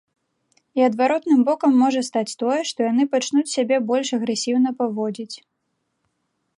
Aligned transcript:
І 0.79 0.85
адваротным 0.89 1.39
бокам 1.49 1.71
можа 1.83 2.01
стаць 2.09 2.37
тое, 2.41 2.57
што 2.71 2.79
яны 2.91 3.03
пачнуць 3.13 3.47
сябе 3.55 3.77
больш 3.93 4.07
агрэсіўна 4.19 4.69
паводзіць. 4.83 5.33